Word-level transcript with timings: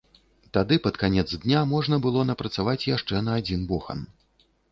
Тады 0.57 0.77
пад 0.87 0.95
канец 1.01 1.25
дня 1.43 1.61
можна 1.75 1.99
было 2.07 2.23
напрацаваць 2.31 2.87
яшчэ 2.95 3.23
на 3.27 3.37
адзін 3.43 3.61
бохан. 3.73 3.99